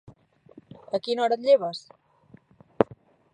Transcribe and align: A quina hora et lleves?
A 0.97 0.99
quina 1.07 1.23
hora 1.25 1.37
et 1.41 1.45
lleves? 1.49 1.83